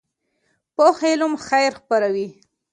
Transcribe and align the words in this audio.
پوخ 0.75 0.97
علم 1.11 1.33
خیر 1.47 1.71
خپروي 1.79 2.27